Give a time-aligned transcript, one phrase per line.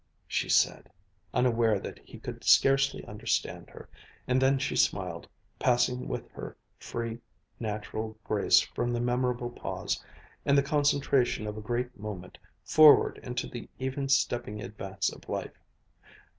[0.27, 0.89] she said,
[1.31, 3.87] unaware that he could scarcely understand her,
[4.27, 5.27] and then she smiled,
[5.59, 7.19] passing with her free,
[7.59, 10.03] natural grace from the memorable pause,
[10.43, 15.61] and the concentration of a great moment forward into the even stepping advance of life.